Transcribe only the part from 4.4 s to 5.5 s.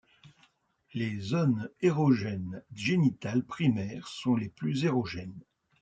plus érogènes.